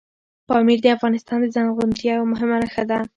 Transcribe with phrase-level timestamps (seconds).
[0.47, 2.99] پامیر د افغانستان د زرغونتیا یوه مهمه نښه ده.